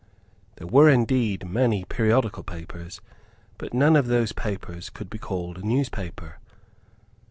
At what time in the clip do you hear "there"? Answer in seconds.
0.55-0.65